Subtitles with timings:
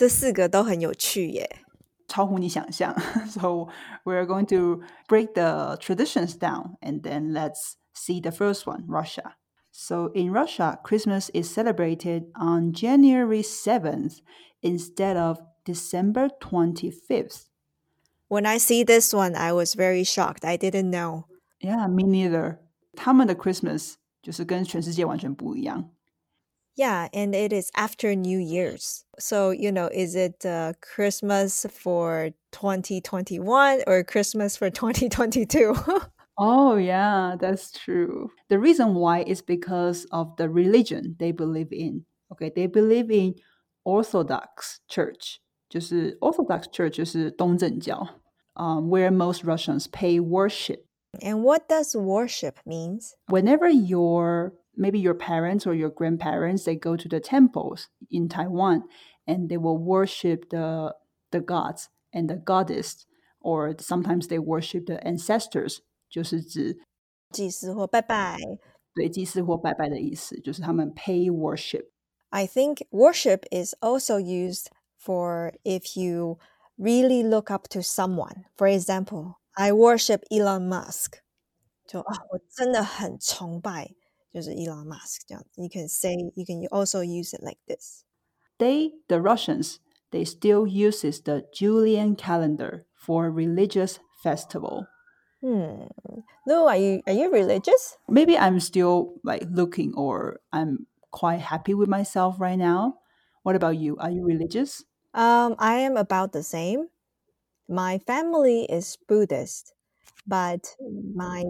[0.00, 1.60] 这四个都很有趣耶。
[2.08, 2.94] 超乎你想象。
[3.28, 3.68] so
[4.04, 9.36] we're going to break the traditions down and then let's see the first one, Russia.
[9.72, 14.20] So in Russia, Christmas is celebrated on January 7th
[14.62, 17.46] instead of December 25th.
[18.28, 20.44] When I see this one, I was very shocked.
[20.44, 21.26] I didn't know.
[21.60, 22.58] Yeah, me neither.
[22.96, 25.90] 他们的 Christmas 就是跟全世界完全不一样。
[26.76, 29.04] yeah, and it is after New Year's.
[29.18, 35.74] So, you know, is it uh, Christmas for 2021 or Christmas for 2022?
[36.38, 38.30] oh, yeah, that's true.
[38.50, 42.04] The reason why is because of the religion they believe in.
[42.32, 43.36] Okay, they believe in
[43.84, 45.40] Orthodox Church.
[45.68, 48.06] 就是 Orthodox Church 就是东正教,
[48.54, 50.84] um, where most Russians pay worship.
[51.20, 53.14] And what does worship means?
[53.28, 58.82] Whenever you're maybe your parents or your grandparents they go to the temples in Taiwan
[59.26, 60.94] and they will worship the
[61.30, 63.06] the gods and the goddess
[63.40, 66.78] or sometimes they worship the ancestors 就是指
[67.32, 68.38] 祭祀或拜拜。
[68.94, 71.86] 对，祭祀或拜拜的意思，就是他们 pay worship.
[72.30, 74.68] I think worship is also used
[74.98, 76.38] for if you
[76.78, 78.44] really look up to someone.
[78.56, 81.18] For example, I worship Elon Musk.
[81.86, 83.94] 就啊，我真的很崇拜
[84.33, 85.61] 就是 Elon Musk 这样子。
[85.61, 88.03] You can say you can also use it like this.
[88.57, 89.79] They, the Russians,
[90.11, 94.87] they still uses the Julian calendar for religious festival.
[95.41, 95.87] Hmm.
[96.45, 97.97] Lu, are you are you religious?
[98.07, 102.99] Maybe I'm still like looking, or I'm quite happy with myself right now.
[103.43, 103.97] What about you?
[103.97, 104.83] Are you religious?
[105.13, 106.89] Um, I am about the same.
[107.67, 109.73] My family is Buddhist,
[110.27, 110.75] but
[111.15, 111.43] my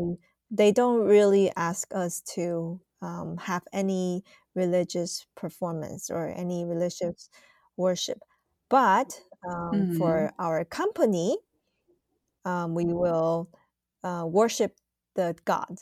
[0.50, 4.22] they don't really ask us to um, have any
[4.54, 7.28] religious performance or any religious
[7.76, 8.18] worship.
[8.68, 9.98] But um, mm-hmm.
[9.98, 11.36] for our company,
[12.44, 13.48] um, we will
[14.02, 14.76] uh, worship
[15.14, 15.78] the God.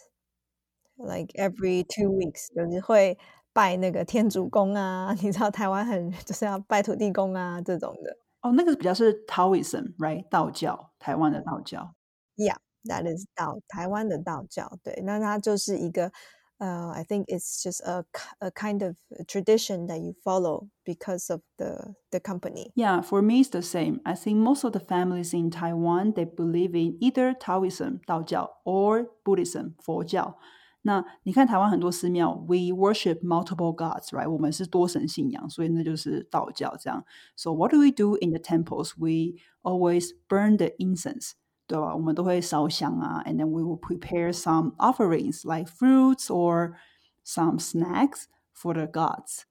[0.96, 3.18] Like every two weeks，就是会
[3.52, 8.16] 拜那个天主公啊，你知道台湾很就是要拜土地公啊这种的。
[8.42, 10.28] 哦，那个比较是 Taoism，right？
[10.28, 11.94] 道教，台湾的道教。
[12.36, 16.12] Yeah, that is 道台湾的道教，对，那它就是一个
[16.58, 18.04] 呃，I think it's just a
[18.38, 18.96] a kind of
[19.26, 22.70] tradition that you follow because of the the company.
[22.74, 24.00] Yeah, for me it's the same.
[24.04, 29.08] I think most of the families in Taiwan they believe in either Taoism 道教 or
[29.24, 30.38] Buddhism 佛教。
[30.86, 34.30] 那你看台湾很多寺庙，we worship multiple gods, right？
[34.30, 37.04] 我们是多神信仰，所以那就是道教这样。
[37.36, 38.92] So what do we do in the temples?
[38.98, 41.32] We always burn the incense.
[41.68, 41.94] 对吧？
[41.94, 46.74] 我们都会烧香啊，and then we will prepare some offerings like fruits or
[47.24, 48.24] some snacks
[48.54, 49.42] for the gods。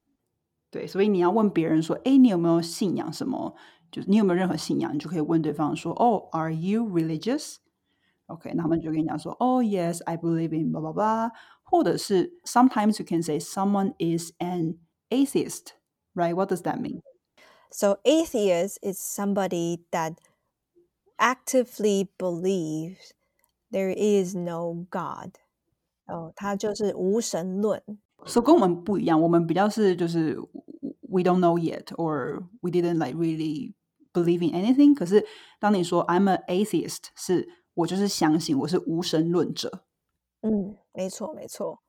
[0.69, 3.55] 对，所以你要问别人说，哎，你有没有信仰什么？
[3.91, 11.31] 就是你有没有任何信仰，你就可以问对方说，哦，Are you religious？OK，那他们就跟你讲说，哦，Yes，I believe in blah blah blah。
[11.63, 14.77] 或者是 sometimes you can say someone is an
[15.09, 17.01] atheist，right？What does that mean?
[17.71, 20.17] So atheist is somebody that
[21.17, 23.11] actively believes
[23.71, 25.35] there is no God。
[26.05, 27.81] 哦，他就是无神论。
[28.25, 30.35] So 跟我们不一样，我们比较是就是
[31.01, 33.73] we don't know yet or we didn't like really
[34.13, 34.93] believe in anything。
[34.93, 35.25] 可是
[35.59, 39.85] 当你说 I'm an atheist，是我就是相信我是无神论者。
[40.41, 41.79] 嗯，没错没错。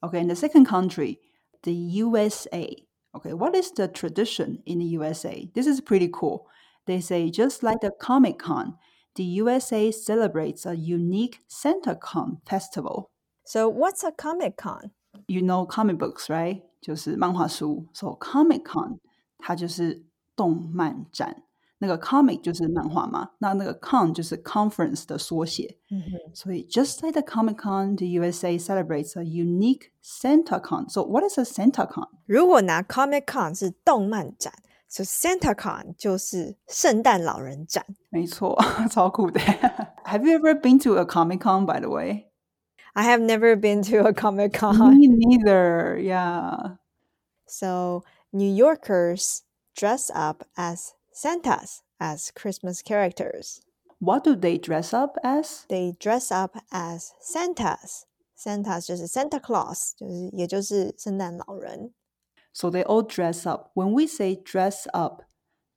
[0.00, 1.18] Okay, in the second country,
[1.62, 2.86] the USA.
[3.12, 5.48] Okay, what is the tradition in the USA?
[5.54, 6.46] This is pretty cool.
[6.88, 8.74] They say just like the Comic Con,
[9.14, 13.10] the USA celebrates a unique SantaCon festival.
[13.44, 14.90] So what's a Comic Con?
[15.28, 16.62] You know comic books, right?
[16.80, 17.86] 就是漫画书。
[17.94, 18.98] So Comic Con
[19.38, 20.04] 它就是
[20.36, 21.42] 动漫展。
[21.78, 25.76] 那个 comic 就是漫画嘛，那那个 con 就是 conference 的缩写。
[25.90, 26.34] 嗯哼。
[26.34, 30.88] 所以 just like the Comic Con, the USA celebrates a unique SantaCon.
[30.88, 32.08] So what is a SantaCon?
[32.26, 34.52] 如果拿 Comic Con 是动漫展。
[34.88, 37.84] so SantaCon 就是圣诞老人展。
[38.10, 38.56] 没错，
[38.90, 39.40] 超酷的。
[40.04, 42.30] Have you ever been to a Comic Con, by the way?
[42.94, 44.96] I have never been to a Comic Con.
[44.96, 45.98] Me neither.
[45.98, 46.76] Yeah.
[47.46, 49.42] So New Yorkers
[49.74, 53.60] dress up as Santas, as Christmas characters.
[53.98, 55.64] What do they dress up as?
[55.68, 58.04] They dress up as Santas.
[58.36, 61.92] Santas 就是 Santa Claus，就是也就是圣诞老人。
[62.52, 63.70] so they all dress up.
[63.74, 65.22] When we say dress up，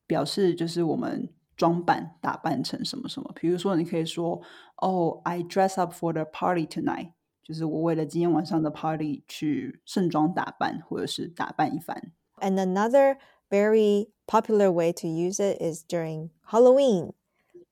[0.05, 3.31] 表示就是我们装扮、打扮成什么什么。
[3.35, 4.41] 比如说，你可以说，
[4.75, 12.13] Oh, I dress up for the party tonight，就是我为了今天晚上的 party 去盛装打扮，或者是打扮一番。
[12.39, 13.17] And another
[13.49, 17.13] very popular way to use it is during Halloween.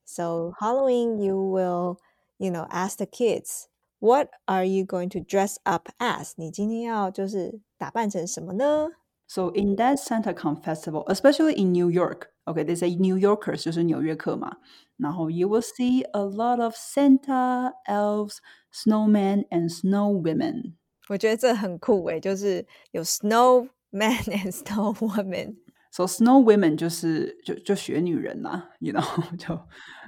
[0.04, 1.98] So Halloween, you will,
[2.38, 3.66] you know, ask the kids,
[4.00, 6.32] what are you going to dress up as?
[6.36, 8.88] 你今天要就是打扮成什么呢？
[9.28, 14.58] So in that SantaCon festival, especially in New York, okay, they say New Yorkers 就是纽约客嘛。
[14.96, 18.38] 然后 you will see a lot of Santa, elves,
[18.72, 20.74] snowmen, and snow women.
[21.08, 25.56] 我觉得这很酷诶，就是有 snowman and snow woman。
[25.90, 29.54] So snow women 就是就就雪女人啦，you know 就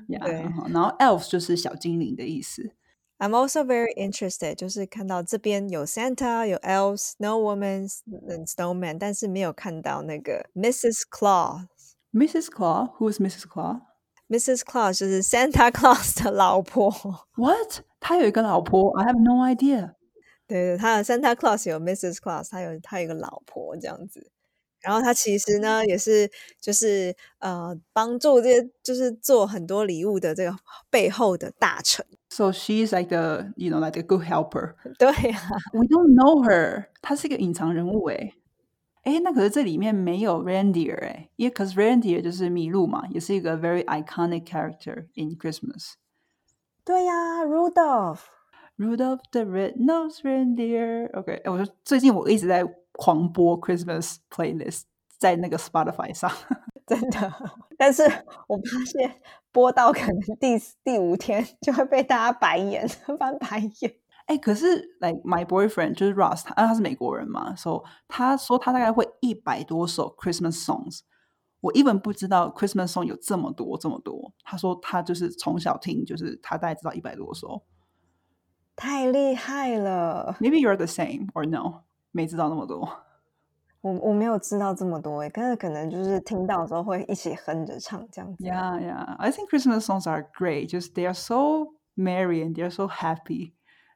[0.07, 0.69] yeah 对很好。
[0.69, 2.73] 然后 elves 就是小精灵的意思。
[3.19, 11.03] I'm also very interested，就是看到这边有 Santa，有 elves、snow woman、and snowman，但是没有看到那个 Mrs.
[11.11, 11.67] Claus。
[12.13, 12.47] Mrs.
[12.47, 13.47] Claus, who is Mrs.
[13.47, 13.81] Claus?
[14.29, 14.61] Mrs.
[14.61, 16.91] Claus 就是 Santa Claus 的老婆。
[17.35, 17.81] What?
[17.99, 18.91] 他有一个老婆？
[19.01, 19.95] I have no idea.
[20.47, 22.17] 对对，他的 Santa Claus 有 Mrs.
[22.17, 24.31] Claus，他有他有一个老婆这样子。
[24.81, 26.31] 然后他其实呢，也是
[26.61, 30.57] 就是呃，帮助这些就是做很多礼物的这个
[30.89, 32.07] 背后的大臣。
[32.33, 34.75] So she's like the you know like a good helper.
[34.99, 35.41] 对啊，
[35.73, 36.87] We don't know her.
[37.01, 38.35] 她是一个隐藏人物诶。
[39.05, 45.95] 诶，那可是这里面没有 reindeer 诶，因为 cause reindeer 就是麋鹿嘛，也是一个 very iconic character in Christmas.
[46.85, 48.21] 对呀，Rudolph。
[48.77, 51.11] Rudolph the Red-Nosed Reindeer.
[51.19, 54.83] OK，哎，我说最近我一直在狂播 Christmas playlist
[55.19, 56.31] 在那个 Spotify 上。
[56.87, 57.33] 真的，
[57.77, 58.03] 但是
[58.47, 59.15] 我发现
[59.54, 62.86] 播到可能第第五天就会被大家白眼，
[63.18, 63.96] 翻白眼。
[64.26, 71.02] 哎，可是 like my boyfriend 就是 Ross，他他是美国人嘛，so 他说他大概会一百多首 Christmas songs。
[71.60, 74.34] 我 even 不知道 Christmas song 有这么多这么多。
[74.44, 77.64] 他说他就是从小听，就是他大概知道一百多首。
[78.76, 81.84] 太厉害了！Maybe you're the same or no？
[82.12, 83.03] 没知道那么多。
[83.83, 88.45] 我我没有知道这么多诶，但是可能就是听到之后会一起哼着唱这样子。
[88.45, 89.17] Yeah, yeah.
[89.17, 90.69] I think Christmas songs are great.
[90.69, 93.53] Just they are so merry and they are so happy.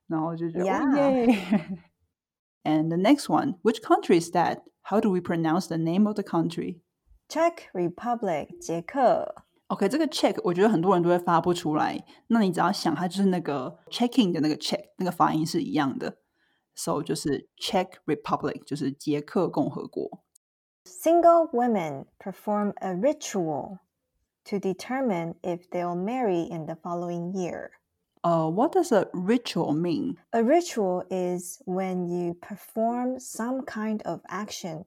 [0.07, 0.83] 然后就觉得 Yeah.
[0.83, 1.79] oh, yay.
[2.65, 4.63] and the next one, which country is that?
[4.83, 6.81] How do we pronounce the name of the country?
[7.29, 9.35] Czech Republic 捷克，
[9.69, 12.05] OK，这个 check 我觉得很多人都会发不出来。
[12.27, 16.19] 那你只要想，它就是那个 checking 的那个 check，那个发音是一样的。
[16.77, 20.23] So 就是 Czech Republic，就是捷克共和国。
[20.85, 23.79] Single women perform a ritual
[24.45, 27.71] to determine if they'll marry in the following year.
[28.25, 30.17] Uh, what does a ritual mean?
[30.33, 34.85] A ritual is when you perform some kind of action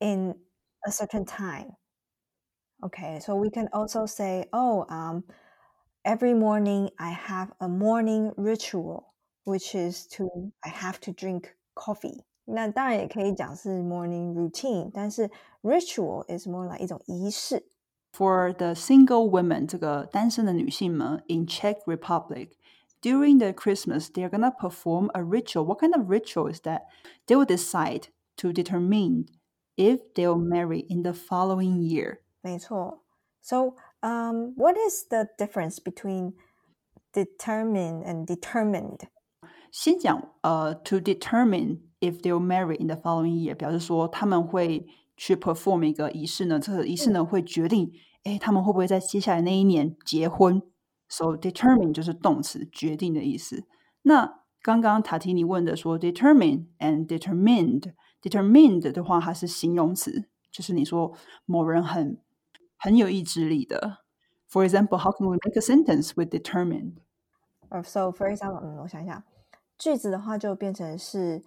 [0.00, 0.34] in
[0.86, 1.76] a certain time.
[2.84, 5.24] Okay, so we can also say, oh, um,
[6.04, 9.07] every morning I have a morning ritual,
[9.48, 12.24] which is to I have to drink coffee.
[12.46, 15.30] 那当然也可以讲是 morning routine，但是
[15.62, 17.66] ritual is more like 一种仪式。
[18.12, 22.50] For the single women, 这个单身的女性们 in Czech Republic,
[23.00, 25.64] during the Christmas, they're gonna perform a ritual.
[25.64, 26.82] What kind of ritual is that?
[27.26, 29.26] They will decide to determine
[29.76, 32.18] if they'll marry in the following year.
[32.40, 33.02] 没错。
[33.40, 36.34] So, um, what is the difference between
[37.12, 39.08] determined and determined?
[39.70, 44.86] 先讲呃、to determine if they'll marry in the following year，表示说他们会
[45.16, 47.92] 去 perform 一个仪式呢，这个仪式呢会决定，
[48.24, 50.62] 哎，他们会不会在接下来那一年结婚。
[51.08, 53.64] So determine 就是动词决定的意思。
[54.02, 61.14] 那刚刚塔提尼问的说 determine and determined，determined 的话它是形容词，就是你说
[61.44, 62.18] 某人很
[62.76, 63.98] 很有意志力的。
[64.50, 66.94] For example, how can we make a sentence with determined?
[67.68, 69.24] Or so, for example，嗯，我想一下，
[69.78, 71.42] 句子的话就变成是，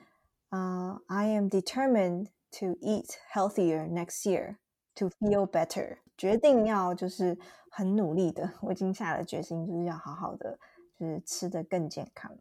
[0.50, 4.58] 呃、i am determined to eat healthier next year
[4.96, 5.98] to feel better。
[6.18, 7.38] 决定要就是
[7.70, 10.58] 很努力的，我已经下了决心，就是要好好的，
[11.00, 12.32] 就是吃的更健康。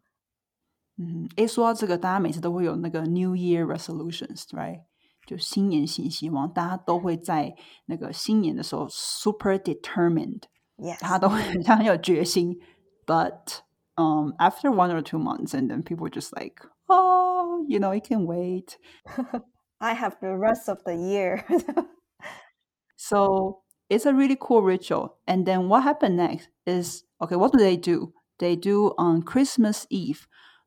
[0.96, 4.84] 嗯，诶，说到这个，大家每次都会有那个 New Year resolutions，right？
[5.26, 10.42] 就新年新希望，大家都会在那个新年的时候 super determined，
[10.78, 12.58] Yes，大家都会很像很有决心。
[13.04, 13.58] But
[13.96, 18.04] um, after one or two months, and then people just like, oh, you know, it
[18.04, 18.78] can wait.
[19.80, 21.44] I have the rest of the year 。
[22.96, 25.18] So it's a really cool ritual.
[25.26, 28.12] And then what happened next is okay, what do they do?
[28.38, 30.26] They do on Christmas Eve.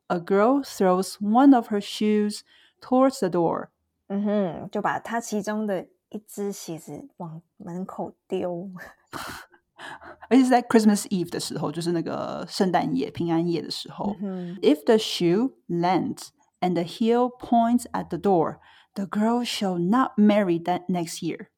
[0.10, 2.44] A girl throws one of her shoes
[2.82, 3.72] towards the door.
[4.08, 8.72] 嗯哼，就把他其中的一只鞋子往门口丢。
[10.30, 14.16] 而且是在 Christmas Eve 的时候，就是那个圣诞夜、平安夜的时候。
[14.22, 16.28] 嗯哼 If the shoe lands
[16.60, 18.58] and the heel points at the door,
[18.96, 21.50] The girl shall not marry that next year.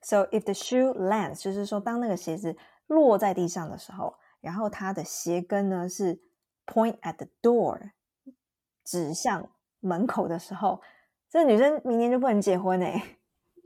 [0.00, 6.20] So if the shoe lands，就是说当那个鞋子落在地上的时候，然后它的鞋跟呢是
[6.66, 7.90] point at the door，
[8.84, 9.48] 指向
[9.80, 10.80] 门口的时候，
[11.28, 13.16] 这女生明年就不能结婚哎。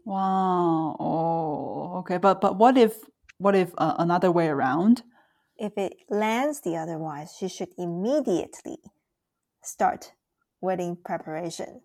[0.04, 0.96] Wow.
[0.99, 2.18] Oh, okay.
[2.18, 2.94] But but what if
[3.38, 5.02] what if uh, another way around?
[5.56, 8.78] If it lands the otherwise, she should immediately
[9.62, 10.12] start
[10.61, 11.82] wedding preparation.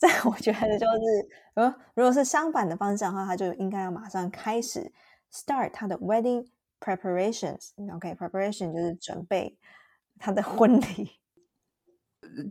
[0.00, 4.92] 这我觉得就是，呃，如果是相反的方向的话，他就应该要马上开始
[5.32, 6.46] start 他的 wedding
[6.78, 9.58] preparations。OK，preparation、okay, 就是准备
[10.20, 11.18] 他的婚礼。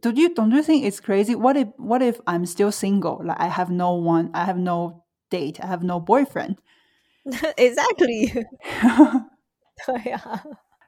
[0.02, 1.36] Do you don't you think it's crazy?
[1.36, 3.24] What if what if I'm still single?
[3.24, 6.58] Like I have no one, I have no date, I have no boyfriend.
[7.57, 8.47] Exactly.
[9.87, 10.45] 对呀。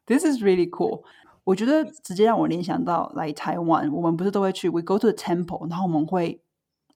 [0.07, 1.03] This is really cool.
[1.45, 6.41] 我觉得直接让我联想到来台湾，我们不是都会去 we go to the temple，然后我们会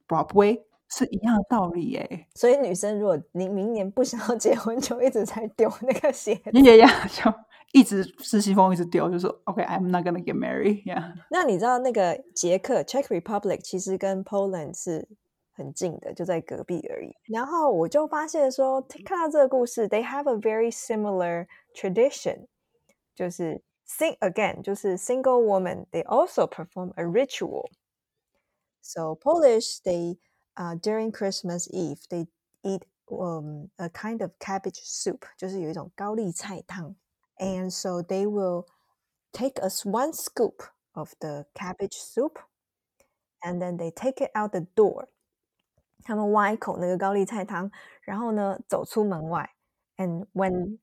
[0.07, 2.26] Broadway 是一样的道理耶。
[2.35, 7.33] 所以女生如果你明年不想要结婚，就一直在丢那个鞋子，也呀，就
[7.73, 10.83] 一直是西风，一直丢，就说 OK，I'm not gonna get married。
[10.85, 11.12] Yeah。
[11.30, 15.07] 那你知道那个捷克 Czech Republic 其实跟 Poland 是
[15.58, 17.13] 很近的，就在隔壁而已。
[17.32, 22.48] 然后我就发现说，看到这个故事，they have a very similar tradition，
[23.13, 30.17] 就是 sing again，就是 single woman，they also perform a ritual。So Polish, they
[30.55, 32.27] uh, during Christmas Eve they
[32.63, 35.25] eat um, a kind of cabbage soup,
[37.39, 38.65] and so they will
[39.32, 40.63] take us one scoop
[40.96, 42.39] of the cabbage soup,
[43.43, 45.08] and then they take it out the door.
[46.05, 47.71] 他们挖一口那个高丽菜汤，
[48.02, 49.50] 然后呢走出门外
[49.97, 50.78] ，and when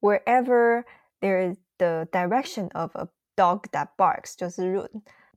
[0.00, 0.84] wherever
[1.20, 4.88] there is the direction of a dog that barks，就是如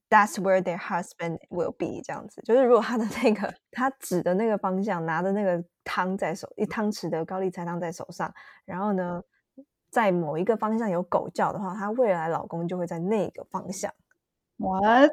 [0.08, 8.32] That's where their husband will be，这样子，就是如果他的那个他指的那个方向，拿的那个汤在手，一汤匙的高丽菜汤在手上，
[8.66, 9.24] 然后呢，
[9.90, 13.92] 在某一个方向有狗叫的话，他未来老公就会在那个方向。
[14.59, 15.13] What？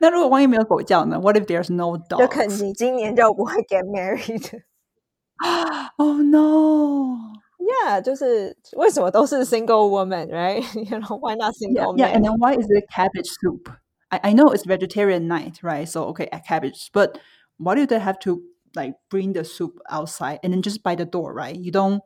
[0.00, 1.18] 那如果万一没有狗叫呢？
[1.18, 2.18] What if there's no dog？
[2.18, 10.62] 就可能你今年就不会 get married。Oh no！yeah, 就是为什么都是 single woman, right?
[10.74, 11.98] you know, why not single yeah, man?
[11.98, 13.70] Yeah, and then why is it cabbage soup?
[14.10, 15.88] I, I know it's vegetarian night, right?
[15.88, 17.18] So okay, a cabbage, but
[17.58, 18.42] why do they have to
[18.74, 21.56] like bring the soup outside and then just by the door, right?
[21.56, 22.02] You don't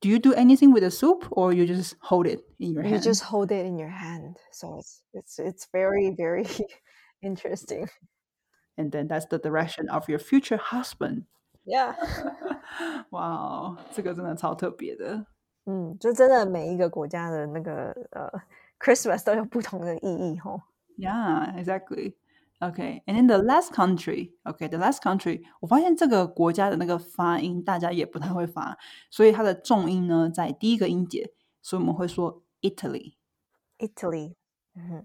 [0.00, 2.94] do you do anything with the soup or you just hold it in your hand?
[2.94, 4.36] You just hold it in your hand.
[4.52, 6.46] So it's it's it's very, very
[7.22, 7.88] interesting.
[8.78, 11.24] And then that's the direction of your future husband.
[11.66, 11.94] Yeah.
[13.10, 15.26] 哇哦，这个真的超特别的。
[15.66, 18.30] 嗯，就真的每一个国家的那个呃
[18.78, 20.62] Christmas 都有不同的意义吼。
[20.96, 22.14] Yeah, exactly.
[22.62, 28.76] Okay, and in the last country, okay, the last country，我发现这个国家的那个发音大家也不太会发，
[29.10, 34.34] 所以它的重音呢在第一个音节，所以我们会说 Italy。Italy，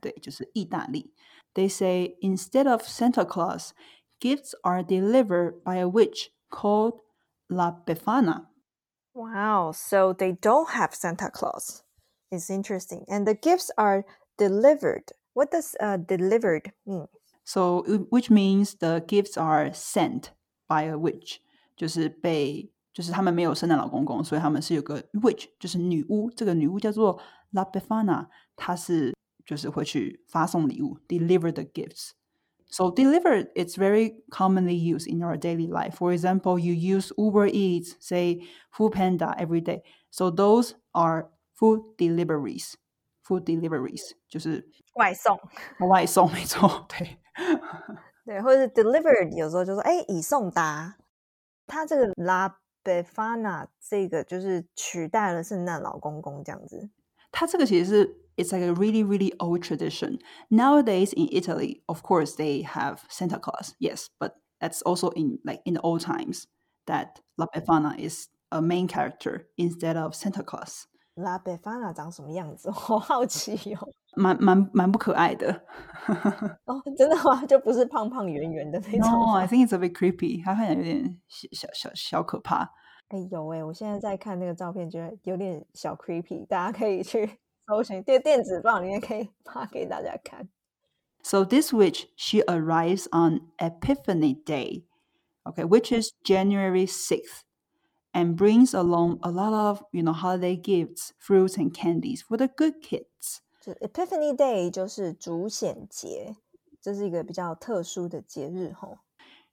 [0.01, 1.13] 对，就是意大利。
[1.53, 3.69] They say instead of Santa Claus,
[4.19, 7.00] gifts are delivered by a witch called
[7.47, 8.47] La Befana.
[9.13, 11.83] Wow, so they don't have Santa Claus.
[12.29, 13.05] It's interesting.
[13.07, 14.03] And the gifts are
[14.38, 15.13] delivered.
[15.33, 17.07] What does uh, delivered mean?
[17.50, 20.31] So, which means the gifts are sent
[20.67, 21.38] by a witch.
[21.75, 26.31] 就是被，就是他们没有圣诞老公公，所以他们是有个 witch，就是女巫。
[26.31, 27.19] 这个女巫叫做
[27.51, 29.13] La Befana，她是
[29.45, 35.95] 就是会去发送礼物，deliver the gifts。so delivered, it's very commonly used in our daily life.
[35.95, 39.83] For example, you use Uber Eats, say Food Panda every day.
[40.09, 42.74] So those are food deliveries.
[43.24, 45.39] Food deliveries 就是外送，
[45.88, 47.17] 外送没错，对，
[48.25, 50.97] 对，或者是 delivered，有时候就说哎已送达。
[51.67, 56.89] 它这个 La Befana 这个就是取代了圣诞老公公这样子。
[57.31, 60.19] 它这个其实是 it's like a really really old tradition.
[60.50, 65.62] Nowadays in Italy, of course, they have Santa Claus, yes, but that's also in like
[65.65, 66.45] in the old times
[66.85, 70.88] that La Befana is a main character instead of Santa Claus.
[71.20, 72.68] La Befana 长什么样子？
[72.68, 73.88] 我好奇哦。
[74.16, 75.52] 蛮蛮蛮不可爱的。
[76.64, 77.44] 哦，真的吗？
[77.46, 79.10] 就不是胖胖圆圆的那种。
[79.10, 80.44] No, I think it's a bit creepy.
[80.44, 82.72] 它看起来有点小小小可怕。
[83.08, 90.48] 哎，有哎，我现在在看那个照片，觉得有点小 creepy，大家可以去搜寻电电子报，里面可以发给大家看。
[91.22, 94.84] So this witch, she arrives on Epiphany Day,
[95.44, 97.42] okay, which is January 6th,
[98.13, 102.47] and brings along a lot of, you know, holiday gifts, fruits and candies for the
[102.47, 103.41] good kids.
[103.62, 106.35] 就 Epiphany Day 就是主显节，
[106.79, 109.00] 这是一个比较特殊的节日吼。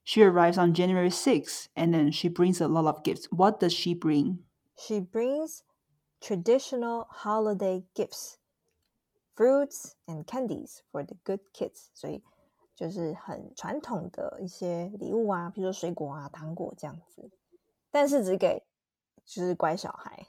[0.05, 3.27] She arrives on January 6th and then she brings a lot of gifts.
[3.29, 4.39] What does she bring?
[4.75, 5.61] She brings
[6.19, 8.35] traditional holiday gifts,
[9.35, 11.87] fruits and candies for the good kids.
[11.93, 12.21] 所以
[12.75, 17.31] 就是很传统的一些礼物啊，比如说水果啊、糖果这样子，
[17.91, 18.63] 但是只给
[19.25, 20.27] 就是乖小孩。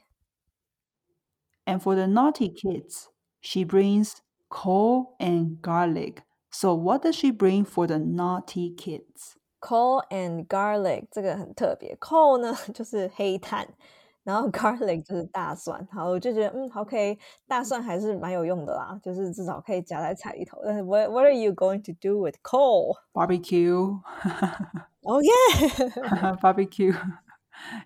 [1.65, 3.07] And for the naughty kids,
[3.41, 4.17] she brings
[4.49, 6.23] coal and garlic.
[6.51, 9.35] So what does she bring for the naughty kids?
[9.59, 13.67] Coal and garlic 这个很特别，coal 呢就是黑炭，
[14.23, 15.87] 然后 garlic 就是大蒜。
[15.91, 17.17] 好，我就觉得嗯，OK，
[17.47, 20.61] 大蒜还是蛮有用的啦，就是至少可以夹在菜里头。
[20.63, 22.95] 但是 what what are you going to do with coal?
[23.11, 23.99] Barbecue.
[25.03, 26.35] Oh yeah.
[26.39, 26.93] Barbecue.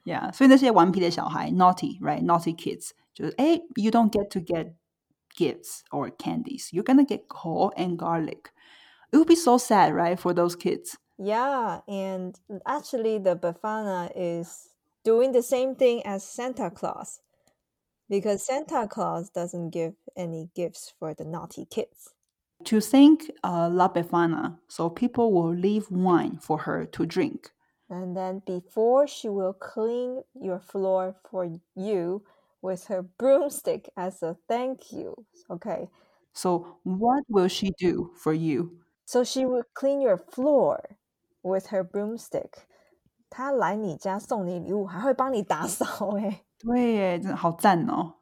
[0.04, 0.32] yeah.
[0.32, 4.74] 所以那些顽皮的小孩，naughty right Yeah，所以那些顽皮的小孩，naughty，right，naughty you don't get to get
[5.36, 6.72] gifts or candies.
[6.72, 8.52] You're gonna get coal and garlic.
[9.12, 10.96] It would be so sad, right, for those kids.
[11.18, 12.34] Yeah, and
[12.66, 14.70] actually, the Befana is
[15.04, 17.20] doing the same thing as Santa Claus
[18.08, 22.10] because Santa Claus doesn't give any gifts for the naughty kids.
[22.64, 27.50] To think uh, La Befana, so people will leave wine for her to drink.
[27.89, 32.23] And then before she will clean your floor for you
[32.61, 35.25] with her broomstick as a thank you.
[35.49, 35.89] Okay.
[36.33, 38.79] So what will she do for you?
[39.05, 40.97] So she will clean your floor
[41.41, 42.67] with her broomstick.
[43.31, 48.15] 她来你家送你礼物，还会帮你打扫哎、对耶，真的好赞哦！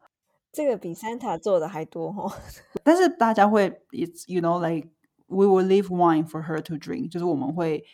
[0.52, 2.32] 这个比 Santa 做的还多哦。
[2.84, 4.90] 但是大家会，it's you know like
[5.28, 7.86] we will leave wine for her to drink，就是我们会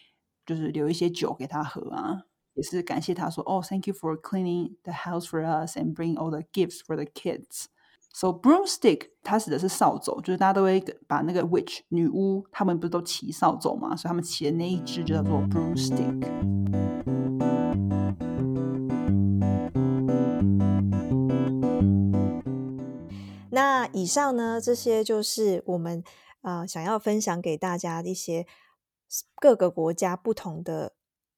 [0.48, 7.06] 就是留一些酒给她喝啊，也是感谢她说哦、oh,，thank you for cleaning the house for us and bring all the gifts for the
[7.06, 16.22] kids。So broomstick 它指的是扫帚，就是大家都会把那个 witch 女巫，他们不是都骑扫帚嘛，所以他们骑的那一只就叫做 broomstick。
[23.50, 26.04] 那以上呢，这些就是我们
[26.42, 28.46] 呃想要分享给大家的一些
[29.36, 30.94] 各个国家不同的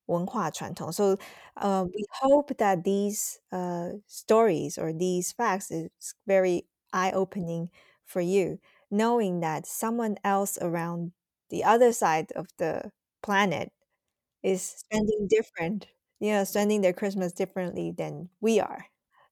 [0.05, 0.91] 文化传统。
[0.91, 1.17] So,
[1.55, 5.89] uh, we hope that these uh, stories or these facts is
[6.25, 7.69] very eye-opening
[8.05, 11.11] for you, knowing that someone else around
[11.49, 13.71] the other side of the planet
[14.43, 15.87] is spending different,
[16.19, 18.85] you know, spending their Christmas differently than we are.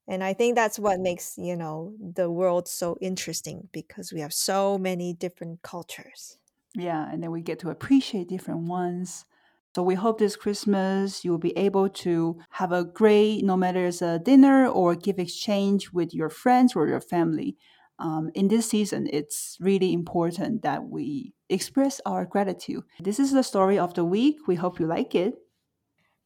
[0.07, 4.33] And I think that's what makes, you know, the world so interesting because we have
[4.33, 6.37] so many different cultures.
[6.74, 9.24] Yeah, and then we get to appreciate different ones.
[9.74, 13.86] So we hope this Christmas you will be able to have a great, no matter
[13.86, 17.56] it's a dinner or gift exchange with your friends or your family.
[18.00, 22.84] Um, in this season, it's really important that we express our gratitude.
[23.00, 24.36] This is the story of the week.
[24.46, 25.34] We hope you like it.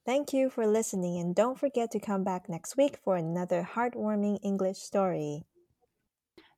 [0.04, 4.38] Thank you for listening, and don't forget to come back next week for another heartwarming
[4.42, 5.44] English story.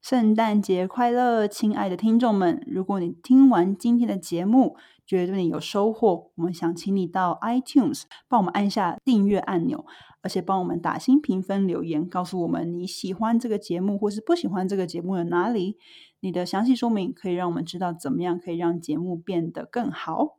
[0.04, 2.62] 圣诞节快乐，亲爱的听众们！
[2.66, 9.86] 如果你听完今天的节目，觉得对你有收获，我们想请你到 iTunes 帮我们按下订阅按钮，
[10.20, 15.78] 而且帮我们打新评分留言，告诉我们你喜欢这个节目或是不喜欢这个节目的哪里。
[16.20, 20.36] 你的详细说明可以让我们知道怎么样可以让节目变得更好。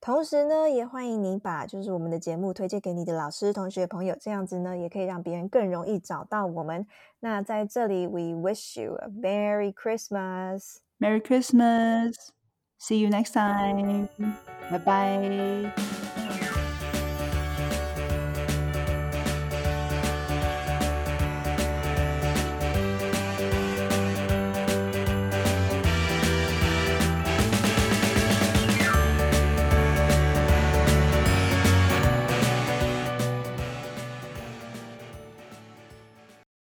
[0.00, 6.86] 同时呢，也欢迎你把就是我们的节目推荐给你的老师、同学、朋友，这样子呢，也可以让别人更容易找到我们。
[7.20, 10.76] 那在这里，We wish you a Merry Christmas.
[11.00, 12.14] Merry Christmas!
[12.80, 14.08] See you next time.
[14.70, 15.97] Bye bye.